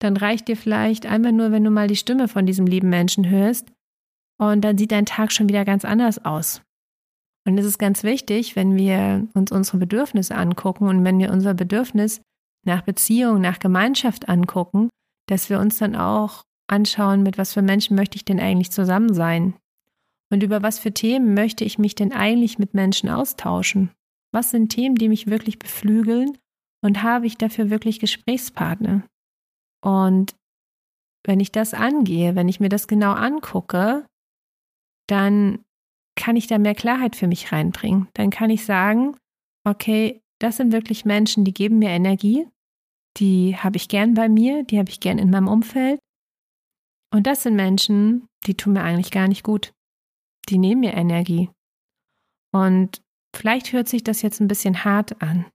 dann 0.00 0.16
reicht 0.16 0.48
dir 0.48 0.56
vielleicht 0.56 1.06
einfach 1.06 1.30
nur, 1.30 1.52
wenn 1.52 1.62
du 1.62 1.70
mal 1.70 1.86
die 1.86 1.96
Stimme 1.96 2.26
von 2.26 2.46
diesem 2.46 2.66
lieben 2.66 2.88
Menschen 2.88 3.28
hörst 3.28 3.70
und 4.38 4.62
dann 4.62 4.78
sieht 4.78 4.92
dein 4.92 5.06
Tag 5.06 5.30
schon 5.32 5.48
wieder 5.48 5.64
ganz 5.64 5.84
anders 5.84 6.24
aus. 6.24 6.62
Und 7.46 7.58
es 7.58 7.66
ist 7.66 7.78
ganz 7.78 8.02
wichtig, 8.02 8.56
wenn 8.56 8.76
wir 8.76 9.28
uns 9.34 9.52
unsere 9.52 9.78
Bedürfnisse 9.78 10.34
angucken 10.34 10.88
und 10.88 11.04
wenn 11.04 11.18
wir 11.18 11.30
unser 11.30 11.54
Bedürfnis 11.54 12.22
nach 12.66 12.82
Beziehung, 12.82 13.40
nach 13.40 13.58
Gemeinschaft 13.58 14.28
angucken, 14.28 14.90
dass 15.26 15.50
wir 15.50 15.60
uns 15.60 15.78
dann 15.78 15.96
auch 15.96 16.44
anschauen, 16.68 17.22
mit 17.22 17.38
was 17.38 17.52
für 17.52 17.62
Menschen 17.62 17.96
möchte 17.96 18.16
ich 18.16 18.24
denn 18.24 18.40
eigentlich 18.40 18.70
zusammen 18.70 19.12
sein? 19.12 19.54
Und 20.32 20.42
über 20.42 20.62
was 20.62 20.78
für 20.78 20.92
Themen 20.92 21.34
möchte 21.34 21.64
ich 21.64 21.78
mich 21.78 21.94
denn 21.94 22.12
eigentlich 22.12 22.58
mit 22.58 22.74
Menschen 22.74 23.08
austauschen? 23.08 23.90
Was 24.32 24.50
sind 24.50 24.70
Themen, 24.70 24.94
die 24.94 25.08
mich 25.08 25.26
wirklich 25.26 25.58
beflügeln? 25.58 26.38
Und 26.82 27.02
habe 27.02 27.26
ich 27.26 27.36
dafür 27.36 27.68
wirklich 27.68 27.98
Gesprächspartner? 27.98 29.04
Und 29.84 30.34
wenn 31.26 31.40
ich 31.40 31.52
das 31.52 31.74
angehe, 31.74 32.36
wenn 32.36 32.48
ich 32.48 32.60
mir 32.60 32.68
das 32.68 32.86
genau 32.86 33.12
angucke, 33.12 34.06
dann 35.08 35.64
kann 36.16 36.36
ich 36.36 36.46
da 36.46 36.58
mehr 36.58 36.74
Klarheit 36.74 37.16
für 37.16 37.26
mich 37.26 37.52
reinbringen. 37.52 38.08
Dann 38.14 38.30
kann 38.30 38.50
ich 38.50 38.64
sagen, 38.64 39.16
okay, 39.66 40.22
das 40.40 40.56
sind 40.56 40.72
wirklich 40.72 41.04
Menschen, 41.04 41.44
die 41.44 41.54
geben 41.54 41.78
mir 41.78 41.90
Energie, 41.90 42.48
die 43.18 43.56
habe 43.56 43.76
ich 43.76 43.88
gern 43.88 44.14
bei 44.14 44.28
mir, 44.28 44.64
die 44.64 44.78
habe 44.78 44.90
ich 44.90 45.00
gern 45.00 45.18
in 45.18 45.30
meinem 45.30 45.48
Umfeld. 45.48 46.00
Und 47.12 47.26
das 47.26 47.42
sind 47.42 47.56
Menschen, 47.56 48.26
die 48.46 48.54
tun 48.54 48.72
mir 48.72 48.82
eigentlich 48.82 49.10
gar 49.10 49.28
nicht 49.28 49.42
gut. 49.42 49.72
Die 50.48 50.58
nehmen 50.58 50.80
mir 50.80 50.94
Energie. 50.94 51.50
Und 52.52 53.02
vielleicht 53.36 53.72
hört 53.72 53.88
sich 53.88 54.02
das 54.02 54.22
jetzt 54.22 54.40
ein 54.40 54.48
bisschen 54.48 54.84
hart 54.84 55.20
an 55.22 55.46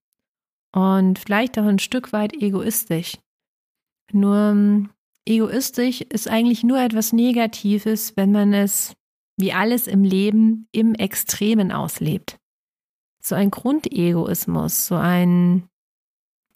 und 0.74 1.20
vielleicht 1.20 1.58
auch 1.58 1.66
ein 1.66 1.80
Stück 1.80 2.14
weit 2.14 2.34
egoistisch. 2.34 3.18
Nur 4.12 4.52
ähm, 4.52 4.90
egoistisch 5.28 6.02
ist 6.02 6.28
eigentlich 6.28 6.64
nur 6.64 6.80
etwas 6.80 7.12
Negatives, 7.12 8.16
wenn 8.16 8.32
man 8.32 8.54
es 8.54 8.94
wie 9.38 9.52
alles 9.52 9.88
im 9.88 10.04
Leben 10.04 10.68
im 10.72 10.94
Extremen 10.94 11.72
auslebt 11.72 12.38
so 13.26 13.34
ein 13.34 13.50
Grundegoismus, 13.50 14.86
so 14.86 14.96
ein, 14.96 15.68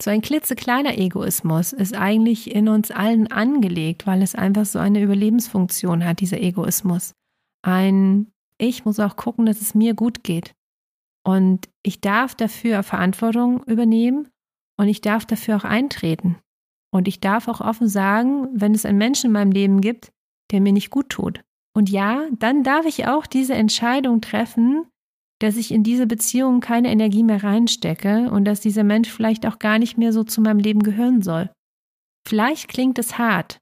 so 0.00 0.10
ein 0.10 0.22
klitzekleiner 0.22 0.96
Egoismus 0.96 1.72
ist 1.72 1.94
eigentlich 1.94 2.54
in 2.54 2.68
uns 2.68 2.92
allen 2.92 3.26
angelegt, 3.30 4.06
weil 4.06 4.22
es 4.22 4.36
einfach 4.36 4.64
so 4.64 4.78
eine 4.78 5.02
Überlebensfunktion 5.02 6.04
hat, 6.04 6.20
dieser 6.20 6.40
Egoismus. 6.40 7.12
Ein, 7.62 8.30
ich 8.56 8.84
muss 8.84 9.00
auch 9.00 9.16
gucken, 9.16 9.46
dass 9.46 9.60
es 9.60 9.74
mir 9.74 9.94
gut 9.94 10.22
geht. 10.22 10.54
Und 11.24 11.68
ich 11.82 12.00
darf 12.00 12.34
dafür 12.36 12.82
Verantwortung 12.82 13.64
übernehmen 13.64 14.28
und 14.78 14.88
ich 14.88 15.00
darf 15.00 15.26
dafür 15.26 15.56
auch 15.56 15.64
eintreten. 15.64 16.38
Und 16.92 17.08
ich 17.08 17.20
darf 17.20 17.48
auch 17.48 17.60
offen 17.60 17.88
sagen, 17.88 18.48
wenn 18.52 18.74
es 18.74 18.86
einen 18.86 18.98
Menschen 18.98 19.26
in 19.26 19.32
meinem 19.32 19.52
Leben 19.52 19.80
gibt, 19.80 20.12
der 20.50 20.60
mir 20.60 20.72
nicht 20.72 20.90
gut 20.90 21.10
tut. 21.10 21.42
Und 21.74 21.90
ja, 21.90 22.26
dann 22.38 22.62
darf 22.62 22.86
ich 22.86 23.06
auch 23.06 23.26
diese 23.26 23.54
Entscheidung 23.54 24.20
treffen, 24.20 24.86
dass 25.40 25.56
ich 25.56 25.72
in 25.72 25.82
diese 25.82 26.06
Beziehung 26.06 26.60
keine 26.60 26.90
Energie 26.90 27.22
mehr 27.22 27.42
reinstecke 27.42 28.30
und 28.30 28.44
dass 28.44 28.60
dieser 28.60 28.84
Mensch 28.84 29.10
vielleicht 29.10 29.46
auch 29.46 29.58
gar 29.58 29.78
nicht 29.78 29.98
mehr 29.98 30.12
so 30.12 30.22
zu 30.22 30.40
meinem 30.40 30.58
Leben 30.58 30.82
gehören 30.82 31.22
soll. 31.22 31.50
Vielleicht 32.28 32.68
klingt 32.68 32.98
es 32.98 33.18
hart, 33.18 33.58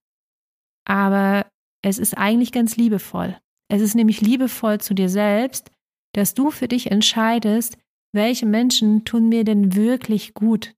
aber 0.84 1.46
es 1.82 1.98
ist 1.98 2.18
eigentlich 2.18 2.52
ganz 2.52 2.76
liebevoll. 2.76 3.38
Es 3.70 3.80
ist 3.80 3.94
nämlich 3.94 4.20
liebevoll 4.20 4.80
zu 4.80 4.94
dir 4.94 5.08
selbst, 5.08 5.70
dass 6.14 6.34
du 6.34 6.50
für 6.50 6.66
dich 6.66 6.90
entscheidest, 6.90 7.78
welche 8.12 8.46
Menschen 8.46 9.04
tun 9.04 9.28
mir 9.28 9.44
denn 9.44 9.76
wirklich 9.76 10.34
gut. 10.34 10.74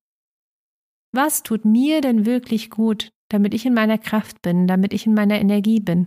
Was 1.13 1.43
tut 1.43 1.65
mir 1.65 2.01
denn 2.03 2.27
wirklich 2.27 2.69
gut, 2.69 3.11
damit 3.31 3.55
ich 3.55 3.65
in 3.65 3.75
meiner 3.75 3.99
Kraft 3.99 4.43
bin, 4.43 4.67
damit 4.67 4.93
ich 4.93 5.07
in 5.07 5.15
meiner 5.15 5.41
Energie 5.41 5.81
bin? 5.81 6.07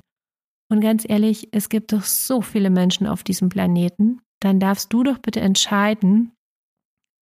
Und 0.69 0.81
ganz 0.81 1.05
ehrlich, 1.07 1.50
es 1.51 1.69
gibt 1.69 1.93
doch 1.93 2.03
so 2.03 2.41
viele 2.41 2.69
Menschen 2.69 3.07
auf 3.07 3.23
diesem 3.23 3.50
Planeten, 3.50 4.21
dann 4.43 4.59
darfst 4.59 4.91
du 4.91 5.03
doch 5.03 5.19
bitte 5.19 5.39
entscheiden, 5.39 6.33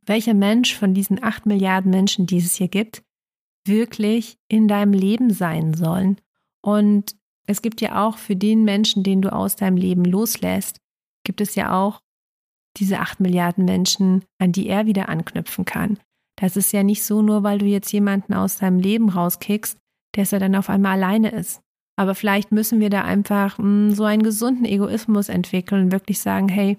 welcher 0.05 0.33
Mensch 0.33 0.75
von 0.75 0.93
diesen 0.93 1.23
acht 1.23 1.45
Milliarden 1.45 1.91
Menschen, 1.91 2.25
die 2.25 2.37
es 2.37 2.55
hier 2.55 2.67
gibt, 2.67 3.03
wirklich 3.67 4.37
in 4.47 4.67
deinem 4.67 4.93
Leben 4.93 5.31
sein 5.31 5.75
sollen. 5.75 6.19
Und 6.63 7.15
es 7.47 7.61
gibt 7.61 7.79
ja 7.81 8.07
auch 8.07 8.17
für 8.17 8.35
den 8.35 8.63
Menschen, 8.63 9.03
den 9.03 9.21
du 9.21 9.31
aus 9.31 9.55
deinem 9.55 9.77
Leben 9.77 10.03
loslässt, 10.03 10.77
gibt 11.23 11.41
es 11.41 11.53
ja 11.53 11.79
auch 11.79 12.01
diese 12.77 12.99
acht 12.99 13.19
Milliarden 13.19 13.65
Menschen, 13.65 14.23
an 14.39 14.51
die 14.51 14.67
er 14.67 14.87
wieder 14.87 15.09
anknüpfen 15.09 15.65
kann. 15.65 15.99
Das 16.39 16.57
ist 16.57 16.71
ja 16.71 16.81
nicht 16.81 17.03
so, 17.03 17.21
nur 17.21 17.43
weil 17.43 17.59
du 17.59 17.65
jetzt 17.65 17.91
jemanden 17.91 18.33
aus 18.33 18.57
deinem 18.57 18.79
Leben 18.79 19.09
rauskickst, 19.09 19.77
dass 20.13 20.33
er 20.33 20.39
dann 20.39 20.55
auf 20.55 20.69
einmal 20.69 20.93
alleine 20.93 21.29
ist. 21.29 21.61
Aber 21.97 22.15
vielleicht 22.15 22.51
müssen 22.51 22.79
wir 22.79 22.89
da 22.89 23.03
einfach 23.03 23.59
mh, 23.59 23.63
hm, 23.63 23.91
so 23.91 24.05
einen 24.05 24.23
gesunden 24.23 24.65
Egoismus 24.65 25.29
entwickeln 25.29 25.85
und 25.85 25.91
wirklich 25.91 26.19
sagen, 26.19 26.49
hey, 26.49 26.77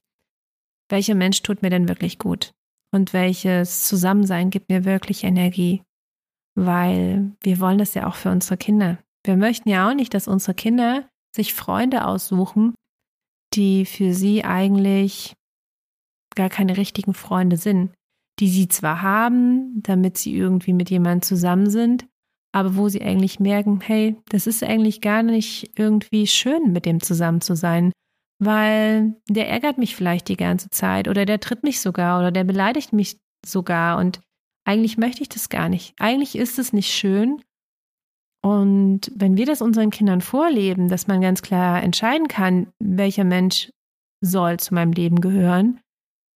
welcher 0.93 1.15
Mensch 1.15 1.43
tut 1.43 1.63
mir 1.63 1.71
denn 1.71 1.89
wirklich 1.89 2.19
gut? 2.19 2.53
Und 2.95 3.15
welches 3.15 3.89
Zusammensein 3.89 4.51
gibt 4.51 4.69
mir 4.69 4.85
wirklich 4.85 5.25
Energie, 5.25 5.83
weil 6.55 7.33
wir 7.43 7.59
wollen 7.61 7.79
das 7.79 7.95
ja 7.95 8.07
auch 8.07 8.15
für 8.15 8.31
unsere 8.31 8.59
Kinder. 8.59 8.99
Wir 9.25 9.37
möchten 9.37 9.71
ja 9.71 9.89
auch 9.89 9.95
nicht, 9.95 10.13
dass 10.13 10.29
unsere 10.29 10.55
Kinder 10.55 11.09
sich 11.35 11.55
Freunde 11.55 12.07
aussuchen, 12.07 12.75
die 13.55 13.87
für 13.87 14.13
sie 14.13 14.45
eigentlich 14.45 15.33
gar 16.35 16.51
keine 16.51 16.77
richtigen 16.77 17.15
Freunde 17.15 17.57
sind, 17.57 17.95
die 18.39 18.49
sie 18.49 18.69
zwar 18.69 19.01
haben, 19.01 19.83
damit 19.83 20.19
sie 20.19 20.37
irgendwie 20.37 20.75
mit 20.75 20.91
jemandem 20.91 21.23
zusammen 21.23 21.71
sind, 21.71 22.07
aber 22.55 22.77
wo 22.77 22.91
sie 22.91 23.01
eigentlich 23.01 23.41
merken, 23.41 23.81
hey, 23.81 24.17
das 24.29 24.47
ist 24.47 24.63
eigentlich 24.63 25.01
gar 25.01 25.23
nicht 25.23 25.71
irgendwie 25.79 26.27
schön, 26.27 26.73
mit 26.73 26.85
dem 26.85 27.01
zusammen 27.01 27.41
zu 27.41 27.57
sein 27.57 27.93
weil 28.45 29.15
der 29.29 29.49
ärgert 29.49 29.79
mich 29.79 29.95
vielleicht 29.95 30.29
die 30.29 30.37
ganze 30.37 30.69
Zeit 30.69 31.07
oder 31.07 31.25
der 31.25 31.39
tritt 31.39 31.63
mich 31.63 31.81
sogar 31.81 32.19
oder 32.19 32.33
der 32.33 32.43
beleidigt 32.43 32.93
mich 32.93 33.19
sogar 33.47 33.99
und 33.99 34.21
eigentlich 34.65 34.99
möchte 34.99 35.23
ich 35.23 35.29
das 35.29 35.49
gar 35.49 35.69
nicht. 35.69 35.95
Eigentlich 35.99 36.37
ist 36.37 36.59
es 36.59 36.73
nicht 36.73 36.93
schön. 36.93 37.43
Und 38.45 39.13
wenn 39.15 39.37
wir 39.37 39.47
das 39.47 39.63
unseren 39.63 39.91
Kindern 39.91 40.21
vorleben, 40.21 40.89
dass 40.89 41.07
man 41.07 41.21
ganz 41.21 41.43
klar 41.43 41.83
entscheiden 41.83 42.27
kann, 42.27 42.73
welcher 42.81 43.25
Mensch 43.25 43.71
soll 44.21 44.59
zu 44.59 44.75
meinem 44.75 44.93
Leben 44.93 45.21
gehören, 45.21 45.81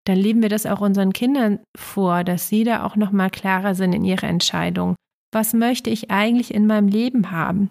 dann 0.07 0.17
leben 0.17 0.43
wir 0.43 0.49
das 0.49 0.67
auch 0.67 0.81
unseren 0.81 1.13
Kindern 1.13 1.59
vor, 1.77 2.23
dass 2.23 2.49
sie 2.49 2.63
da 2.63 2.85
auch 2.85 2.95
noch 2.95 3.11
mal 3.11 3.31
klarer 3.31 3.75
sind 3.75 3.93
in 3.93 4.05
ihrer 4.05 4.29
Entscheidung. 4.29 4.95
Was 5.33 5.53
möchte 5.53 5.91
ich 5.91 6.13
eigentlich 6.13 6.55
in 6.55 6.69
meinem 6.69 6.87
Leben 6.87 7.33
haben? 7.33 7.71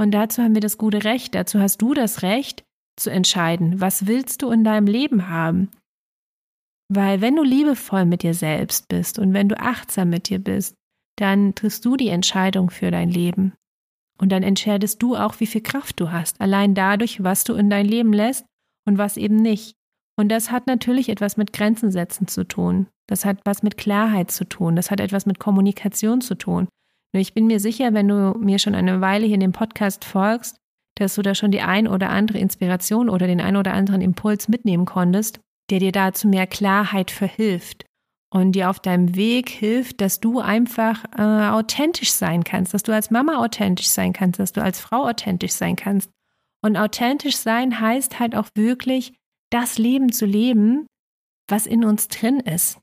Und 0.00 0.12
dazu 0.12 0.42
haben 0.42 0.54
wir 0.54 0.62
das 0.62 0.78
gute 0.78 1.04
Recht, 1.04 1.34
dazu 1.34 1.60
hast 1.60 1.82
du 1.82 1.92
das 1.92 2.22
Recht, 2.22 2.64
zu 2.96 3.10
entscheiden, 3.10 3.80
was 3.80 4.06
willst 4.06 4.42
du 4.42 4.50
in 4.50 4.64
deinem 4.64 4.86
Leben 4.86 5.28
haben? 5.28 5.70
Weil 6.88 7.20
wenn 7.20 7.36
du 7.36 7.42
liebevoll 7.42 8.04
mit 8.04 8.22
dir 8.22 8.34
selbst 8.34 8.88
bist 8.88 9.18
und 9.18 9.32
wenn 9.32 9.48
du 9.48 9.58
achtsam 9.58 10.10
mit 10.10 10.28
dir 10.28 10.38
bist, 10.38 10.76
dann 11.16 11.54
triffst 11.54 11.84
du 11.84 11.96
die 11.96 12.08
Entscheidung 12.08 12.70
für 12.70 12.90
dein 12.90 13.10
Leben. 13.10 13.54
Und 14.18 14.30
dann 14.30 14.42
entscheidest 14.42 15.02
du 15.02 15.16
auch, 15.16 15.40
wie 15.40 15.46
viel 15.46 15.62
Kraft 15.62 15.98
du 15.98 16.12
hast, 16.12 16.40
allein 16.40 16.74
dadurch, 16.74 17.22
was 17.22 17.44
du 17.44 17.54
in 17.54 17.70
dein 17.70 17.86
Leben 17.86 18.12
lässt 18.12 18.46
und 18.86 18.98
was 18.98 19.16
eben 19.16 19.36
nicht. 19.36 19.74
Und 20.16 20.28
das 20.28 20.50
hat 20.50 20.66
natürlich 20.66 21.08
etwas 21.08 21.36
mit 21.36 21.52
Grenzen 21.52 21.90
setzen 21.90 22.28
zu 22.28 22.46
tun. 22.46 22.86
Das 23.08 23.24
hat 23.24 23.40
was 23.44 23.62
mit 23.62 23.76
Klarheit 23.76 24.30
zu 24.30 24.44
tun. 24.44 24.76
Das 24.76 24.90
hat 24.90 25.00
etwas 25.00 25.26
mit 25.26 25.38
Kommunikation 25.38 26.20
zu 26.20 26.36
tun. 26.36 26.68
Nur 27.12 27.20
ich 27.20 27.34
bin 27.34 27.46
mir 27.46 27.60
sicher, 27.60 27.92
wenn 27.92 28.08
du 28.08 28.36
mir 28.38 28.58
schon 28.58 28.74
eine 28.74 29.00
Weile 29.00 29.26
hier 29.26 29.34
in 29.34 29.40
dem 29.40 29.52
Podcast 29.52 30.04
folgst, 30.04 30.56
dass 30.96 31.14
du 31.14 31.22
da 31.22 31.34
schon 31.34 31.50
die 31.50 31.60
ein 31.60 31.88
oder 31.88 32.10
andere 32.10 32.38
Inspiration 32.38 33.08
oder 33.08 33.26
den 33.26 33.40
ein 33.40 33.56
oder 33.56 33.74
anderen 33.74 34.00
Impuls 34.00 34.48
mitnehmen 34.48 34.84
konntest, 34.84 35.40
der 35.70 35.80
dir 35.80 35.92
da 35.92 36.12
zu 36.12 36.28
mehr 36.28 36.46
Klarheit 36.46 37.10
verhilft 37.10 37.84
und 38.34 38.52
dir 38.52 38.68
auf 38.68 38.80
deinem 38.80 39.14
Weg 39.14 39.48
hilft, 39.48 40.00
dass 40.00 40.20
du 40.20 40.40
einfach 40.40 41.04
äh, 41.16 41.48
authentisch 41.50 42.12
sein 42.12 42.42
kannst, 42.44 42.74
dass 42.74 42.82
du 42.82 42.92
als 42.92 43.10
Mama 43.10 43.36
authentisch 43.36 43.88
sein 43.88 44.12
kannst, 44.12 44.40
dass 44.40 44.52
du 44.52 44.62
als 44.62 44.80
Frau 44.80 45.08
authentisch 45.08 45.52
sein 45.52 45.76
kannst. 45.76 46.10
Und 46.60 46.76
authentisch 46.76 47.36
sein 47.36 47.78
heißt 47.78 48.18
halt 48.18 48.34
auch 48.34 48.48
wirklich, 48.56 49.14
das 49.50 49.78
Leben 49.78 50.10
zu 50.10 50.26
leben, 50.26 50.86
was 51.48 51.66
in 51.66 51.84
uns 51.84 52.08
drin 52.08 52.40
ist. 52.40 52.80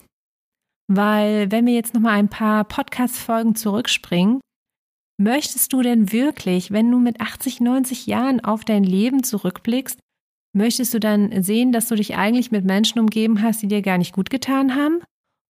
Weil 0.88 1.52
wenn 1.52 1.66
wir 1.66 1.74
jetzt 1.74 1.94
noch 1.94 2.02
mal 2.02 2.14
ein 2.14 2.30
paar 2.30 2.64
Podcast-Folgen 2.64 3.56
zurückspringen, 3.56 4.40
möchtest 5.24 5.74
du 5.74 5.82
denn 5.82 6.12
wirklich, 6.12 6.72
wenn 6.72 6.92
du 6.92 7.00
mit 7.00 7.22
80, 7.22 7.62
90 7.62 8.08
Jahren 8.08 8.40
auf 8.44 8.66
dein 8.66 8.84
Leben 8.84 9.24
zurückblickst, 9.24 10.00
möchtest 10.54 10.94
du 10.94 11.00
dann 11.00 11.44
sehen, 11.44 11.72
dass 11.72 11.88
du 11.88 11.96
dich 11.96 12.16
eigentlich 12.16 12.52
mit 12.52 12.66
Menschen 12.66 13.00
umgeben 13.00 13.42
hast, 13.42 13.62
die 13.62 13.68
dir 13.68 13.82
gar 13.82 13.98
nicht 13.98 14.14
gut 14.14 14.30
getan 14.30 14.76
haben? 14.76 15.02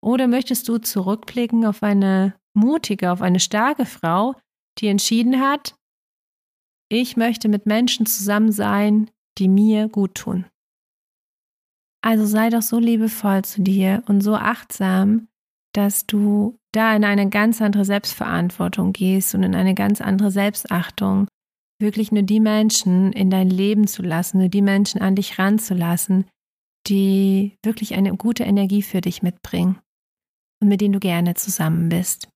Oder 0.04 0.28
möchtest 0.28 0.68
du 0.68 0.78
zurückblicken 0.78 1.66
auf 1.66 1.84
eine 1.84 2.36
mutige, 2.54 3.12
auf 3.12 3.22
eine 3.22 3.40
starke 3.40 3.86
Frau, 3.86 4.36
die 4.80 4.88
entschieden 4.88 5.40
hat, 5.40 5.76
ich 6.90 7.16
möchte 7.16 7.48
mit 7.48 7.66
Menschen 7.66 8.06
zusammen 8.06 8.52
sein, 8.52 9.10
die 9.38 9.48
mir 9.48 9.88
gut 9.88 10.16
tun? 10.16 10.46
Also 12.04 12.26
sei 12.26 12.50
doch 12.50 12.64
so 12.64 12.80
liebevoll 12.80 13.44
zu 13.44 13.62
dir 13.62 14.04
und 14.08 14.22
so 14.22 14.36
achtsam, 14.36 15.28
dass 15.74 16.06
du 16.06 16.58
da 16.74 16.96
in 16.96 17.04
eine 17.04 17.30
ganz 17.30 17.62
andere 17.62 17.86
Selbstverantwortung 17.86 18.94
gehst 18.94 19.36
und 19.36 19.44
in 19.44 19.56
eine 19.56 19.76
ganz 19.76 20.02
andere 20.02 20.32
Selbstachtung, 20.32 21.28
wirklich 21.80 22.12
nur 22.12 22.24
die 22.24 22.40
Menschen 22.40 23.12
in 23.12 23.30
dein 23.30 23.50
Leben 23.50 23.88
zu 23.88 24.04
lassen, 24.04 24.40
nur 24.40 24.50
die 24.50 24.62
Menschen 24.62 25.02
an 25.02 25.16
dich 25.16 25.40
ranzulassen, 25.40 26.26
die 26.88 27.58
wirklich 27.64 27.96
eine 27.96 28.16
gute 28.16 28.44
Energie 28.44 28.82
für 28.82 29.02
dich 29.02 29.22
mitbringen 29.22 29.80
und 30.62 30.68
mit 30.68 30.82
denen 30.82 30.94
du 30.94 31.00
gerne 31.00 31.34
zusammen 31.34 31.90
bist, 31.90 32.30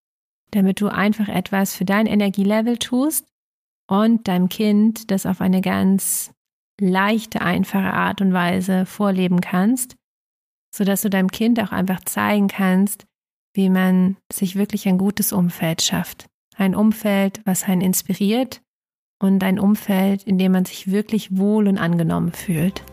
damit 0.51 0.81
du 0.81 0.87
einfach 0.87 1.27
etwas 1.27 1.75
für 1.75 1.85
dein 1.85 2.07
Energielevel 2.07 2.77
tust 2.77 3.27
und 3.87 4.27
deinem 4.27 4.49
Kind 4.49 5.11
das 5.11 5.25
auf 5.25 5.41
eine 5.41 5.61
ganz 5.61 6.31
leichte, 6.79 7.41
einfache 7.41 7.93
Art 7.93 8.21
und 8.21 8.33
Weise 8.33 8.85
vorleben 8.85 9.41
kannst, 9.41 9.95
sodass 10.73 11.01
du 11.01 11.09
deinem 11.09 11.31
Kind 11.31 11.59
auch 11.61 11.71
einfach 11.71 12.03
zeigen 12.03 12.47
kannst, 12.47 13.05
wie 13.55 13.69
man 13.69 14.17
sich 14.31 14.55
wirklich 14.55 14.87
ein 14.87 14.97
gutes 14.97 15.33
Umfeld 15.33 15.81
schafft. 15.81 16.27
Ein 16.57 16.75
Umfeld, 16.75 17.41
was 17.45 17.63
einen 17.63 17.81
inspiriert 17.81 18.61
und 19.19 19.43
ein 19.43 19.59
Umfeld, 19.59 20.23
in 20.23 20.37
dem 20.37 20.51
man 20.51 20.65
sich 20.65 20.91
wirklich 20.91 21.37
wohl 21.37 21.67
und 21.67 21.77
angenommen 21.77 22.33
fühlt. 22.33 22.83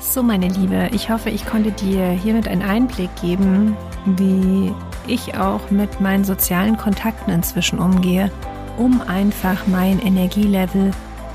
So, 0.00 0.22
meine 0.22 0.48
Liebe, 0.48 0.90
ich 0.92 1.08
hoffe, 1.08 1.30
ich 1.30 1.46
konnte 1.46 1.70
dir 1.72 2.10
hiermit 2.10 2.48
einen 2.48 2.62
Einblick 2.62 3.10
geben, 3.20 3.76
wie 4.06 4.72
ich 5.06 5.36
auch 5.36 5.70
mit 5.70 6.00
meinen 6.00 6.24
sozialen 6.24 6.76
Kontakten 6.76 7.32
inzwischen 7.32 7.78
umgehe, 7.78 8.30
um 8.76 9.02
einfach 9.02 9.66
mein 9.66 10.00
Energielevel 10.00 10.90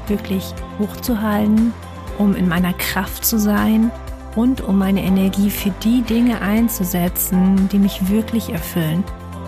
wirklich 0.08 0.54
hochzuhalten, 0.78 1.74
um 2.18 2.36
in 2.36 2.48
meiner 2.50 2.74
Kraft 2.74 3.24
zu 3.24 3.40
sein 3.40 3.92
und 4.36 4.62
um 4.62 4.78
meine 4.78 5.04
Energie 5.04 5.50
für 5.50 5.72
die 5.84 6.02
Dinge 6.02 6.42
einzusetzen, 6.42 7.70
die 7.72 7.80
mich 7.80 8.10
wirklich 8.10 8.50
erfüllen. 8.50 9.04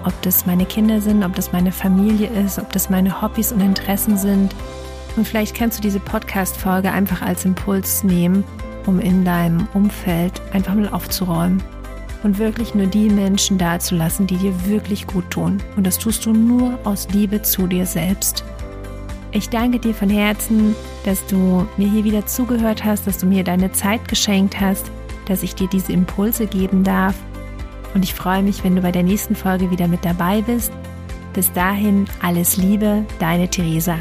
Ob 0.06 0.20
das 0.22 0.46
meine 0.46 0.66
Kinder 0.66 1.02
sind, 1.02 1.24
ob 1.24 1.36
das 1.36 1.52
meine 1.52 1.72
Familie 1.72 2.30
ist, 2.30 2.60
ob 2.60 2.72
das 2.72 2.90
meine 2.90 3.22
Hobbys 3.22 3.52
und 3.52 3.62
Interessen 3.62 4.18
sind. 4.18 4.56
Und 5.16 5.28
vielleicht 5.28 5.56
kannst 5.56 5.80
du 5.80 5.82
diese 5.82 6.00
Podcast-Folge 6.00 6.92
einfach 6.92 7.22
als 7.22 7.44
Impuls 7.44 8.04
nehmen, 8.04 8.44
um 8.86 9.00
in 9.00 9.26
deinem 9.26 9.68
Umfeld 9.74 10.42
einfach 10.54 10.76
mal 10.76 10.90
aufzuräumen 10.90 11.62
und 12.24 12.40
wirklich 12.40 12.74
nur 12.74 12.88
die 12.88 13.10
Menschen 13.10 13.58
dazulassen, 13.58 14.28
die 14.28 14.38
dir 14.38 14.66
wirklich 14.66 15.08
gut 15.08 15.30
tun. 15.30 15.62
Und 15.76 15.86
das 15.86 15.98
tust 15.98 16.26
du 16.26 16.32
nur 16.32 16.80
aus 16.84 17.08
Liebe 17.10 17.42
zu 17.42 17.68
dir 17.68 17.86
selbst. 17.86 18.44
Ich 19.32 19.50
danke 19.50 19.80
dir 19.80 19.94
von 19.94 20.10
Herzen, 20.10 20.76
dass 21.04 21.26
du 21.28 21.68
mir 21.78 21.90
hier 21.90 22.04
wieder 22.04 22.26
zugehört 22.26 22.84
hast, 22.86 23.08
dass 23.08 23.18
du 23.18 23.26
mir 23.26 23.44
deine 23.44 23.72
Zeit 23.72 24.08
geschenkt 24.08 24.60
hast, 24.60 24.90
dass 25.26 25.44
ich 25.44 25.54
dir 25.54 25.68
diese 25.68 25.92
Impulse 25.92 26.48
geben 26.48 26.84
darf. 26.84 27.16
Und 27.94 28.04
ich 28.04 28.14
freue 28.14 28.44
mich, 28.44 28.64
wenn 28.64 28.76
du 28.76 28.82
bei 28.82 28.92
der 28.92 29.04
nächsten 29.04 29.36
Folge 29.36 29.70
wieder 29.70 29.88
mit 29.88 30.06
dabei 30.06 30.42
bist. 30.42 30.72
Bis 31.34 31.52
dahin 31.54 32.06
alles 32.22 32.58
Liebe, 32.58 33.06
deine 33.20 33.50
Theresa. 33.50 33.98